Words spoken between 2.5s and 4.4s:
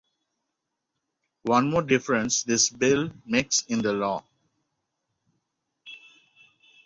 Bill makes in the law.